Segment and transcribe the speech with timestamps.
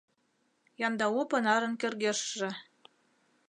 [0.87, 2.49] Яндау понарын кӧргешыже